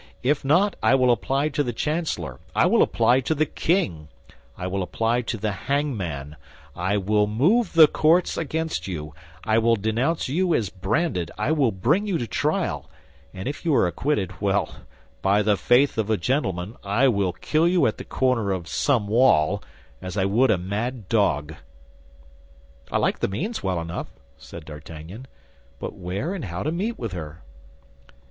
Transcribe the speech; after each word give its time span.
If 0.23 0.43
not, 0.43 0.75
I 0.81 0.95
will 0.95 1.11
apply 1.11 1.49
to 1.49 1.61
the 1.61 1.73
chancellor, 1.73 2.39
I 2.55 2.65
will 2.65 2.81
apply 2.81 3.19
to 3.19 3.35
the 3.35 3.45
king, 3.45 4.07
I 4.57 4.65
will 4.65 4.81
apply 4.81 5.21
to 5.21 5.37
the 5.37 5.51
hangman, 5.51 6.37
I 6.75 6.97
will 6.97 7.27
move 7.27 7.73
the 7.73 7.85
courts 7.85 8.35
against 8.35 8.87
you, 8.87 9.13
I 9.43 9.59
will 9.59 9.75
denounce 9.75 10.27
you 10.27 10.55
as 10.55 10.69
branded, 10.71 11.29
I 11.37 11.51
will 11.51 11.71
bring 11.71 12.07
you 12.07 12.17
to 12.17 12.25
trial; 12.25 12.89
and 13.31 13.47
if 13.47 13.63
you 13.63 13.75
are 13.75 13.85
acquitted, 13.85 14.41
well, 14.41 14.73
by 15.21 15.43
the 15.43 15.55
faith 15.55 15.99
of 15.99 16.09
a 16.09 16.17
gentleman, 16.17 16.77
I 16.83 17.07
will 17.07 17.33
kill 17.33 17.67
you 17.67 17.85
at 17.85 17.99
the 17.99 18.03
corner 18.03 18.49
of 18.51 18.67
some 18.67 19.07
wall, 19.07 19.61
as 20.01 20.17
I 20.17 20.25
would 20.25 20.49
a 20.49 20.57
mad 20.57 21.09
dog.'" 21.09 21.53
"I 22.91 22.97
like 22.97 23.19
the 23.19 23.27
means 23.27 23.61
well 23.61 23.79
enough," 23.79 24.07
said 24.39 24.65
D'Artagnan, 24.65 25.27
"but 25.77 25.93
where 25.93 26.33
and 26.33 26.45
how 26.45 26.63
to 26.63 26.71
meet 26.71 26.97
with 26.97 27.11
her?" 27.11 27.43